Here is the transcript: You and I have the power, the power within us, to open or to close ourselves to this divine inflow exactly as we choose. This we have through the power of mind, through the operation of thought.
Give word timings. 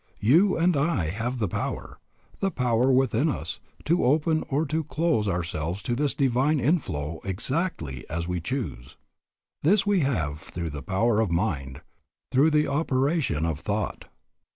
You 0.19 0.57
and 0.57 0.75
I 0.75 1.09
have 1.09 1.37
the 1.37 1.47
power, 1.47 1.99
the 2.39 2.49
power 2.49 2.91
within 2.91 3.29
us, 3.29 3.59
to 3.85 4.03
open 4.03 4.43
or 4.49 4.65
to 4.65 4.83
close 4.83 5.27
ourselves 5.27 5.83
to 5.83 5.93
this 5.93 6.15
divine 6.15 6.59
inflow 6.59 7.19
exactly 7.23 8.09
as 8.09 8.27
we 8.27 8.41
choose. 8.41 8.97
This 9.61 9.85
we 9.85 9.99
have 9.99 10.39
through 10.39 10.71
the 10.71 10.81
power 10.81 11.19
of 11.19 11.29
mind, 11.29 11.81
through 12.31 12.49
the 12.49 12.67
operation 12.67 13.45
of 13.45 13.59
thought. 13.59 14.05